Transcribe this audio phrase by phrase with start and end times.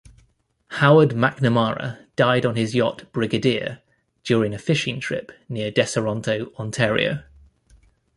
[0.69, 3.83] Howard McNamara died on his yacht "Brigadier"
[4.23, 7.21] during a fishing trip near Deseronto, Ontario.